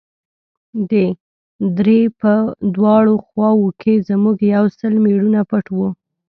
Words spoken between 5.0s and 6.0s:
مېړونه پټ وو.